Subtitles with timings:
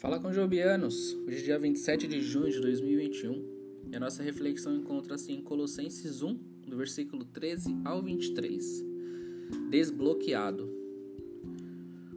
[0.00, 4.74] Fala com Jobianos, hoje é dia 27 de junho de 2021 e a nossa reflexão
[4.74, 8.82] encontra-se em Colossenses 1, do versículo 13 ao 23.
[9.68, 10.66] Desbloqueado.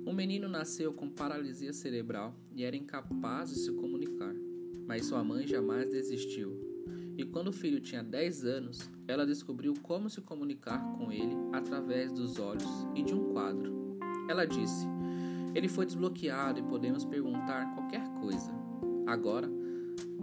[0.06, 4.34] Um menino nasceu com paralisia cerebral e era incapaz de se comunicar,
[4.88, 6.58] mas sua mãe jamais desistiu.
[7.18, 12.14] E quando o filho tinha 10 anos, ela descobriu como se comunicar com ele através
[12.14, 13.98] dos olhos e de um quadro.
[14.30, 14.88] Ela disse:
[15.56, 18.52] ele foi desbloqueado e podemos perguntar qualquer coisa.
[19.06, 19.50] Agora,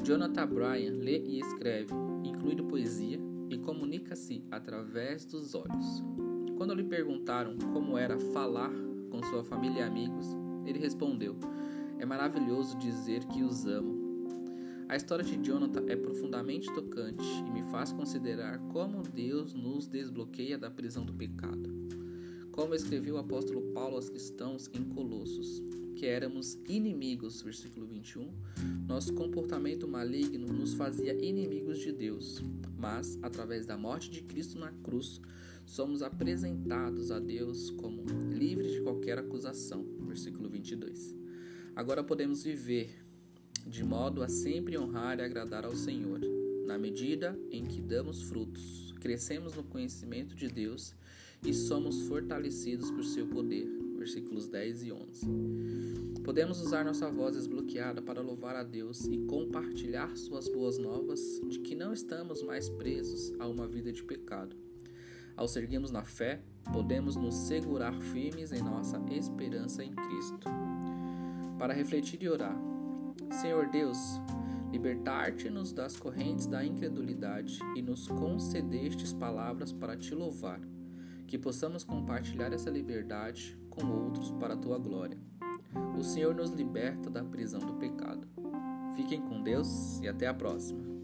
[0.02, 1.92] Jonathan Bryan lê e escreve,
[2.24, 6.04] incluindo poesia, e comunica-se através dos olhos.
[6.56, 8.72] Quando lhe perguntaram como era falar
[9.10, 10.26] com sua família e amigos,
[10.64, 11.36] ele respondeu:
[11.98, 13.98] É maravilhoso dizer que os amo.
[14.88, 20.58] A história de Jonathan é profundamente tocante e me faz considerar como Deus nos desbloqueia
[20.58, 21.70] da prisão do pecado.
[22.60, 25.62] Como escreveu o apóstolo Paulo aos cristãos em Colossos,
[25.96, 28.30] que éramos inimigos, versículo 21,
[28.86, 32.42] nosso comportamento maligno nos fazia inimigos de Deus,
[32.76, 35.22] mas através da morte de Cristo na cruz,
[35.64, 41.16] somos apresentados a Deus como livres de qualquer acusação, versículo 22.
[41.74, 42.94] Agora podemos viver
[43.66, 46.20] de modo a sempre honrar e agradar ao Senhor,
[46.66, 50.94] na medida em que damos frutos, crescemos no conhecimento de Deus
[51.44, 53.66] e somos fortalecidos por seu poder.
[53.96, 55.26] Versículos 10 e 11.
[56.24, 61.58] Podemos usar nossa voz desbloqueada para louvar a Deus e compartilhar suas boas novas de
[61.60, 64.56] que não estamos mais presos a uma vida de pecado.
[65.36, 66.40] Ao seguirmos na fé,
[66.72, 70.48] podemos nos segurar firmes em nossa esperança em Cristo.
[71.58, 72.56] Para refletir e orar.
[73.40, 73.98] Senhor Deus,
[74.72, 80.60] libertar-te-nos das correntes da incredulidade e nos concedestes palavras para te louvar
[81.30, 85.16] que possamos compartilhar essa liberdade com outros para a tua glória.
[85.96, 88.26] O Senhor nos liberta da prisão do pecado.
[88.96, 90.99] Fiquem com Deus e até a próxima.